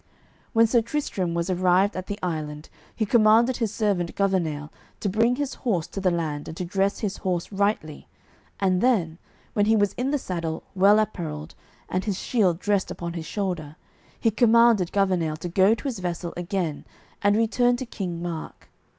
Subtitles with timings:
[0.53, 5.35] When Sir Tristram was arrived at the island, he commanded his servant Gouvernail to bring
[5.35, 8.07] his horse to the land and to dress his horse rightly,
[8.59, 9.19] and then,
[9.53, 11.53] when he was in the saddle well apparelled
[11.87, 13.75] and his shield dressed upon his shoulder,
[14.19, 16.83] he commanded Gouvernail to go to his vessel again
[17.21, 18.69] and return to King Mark.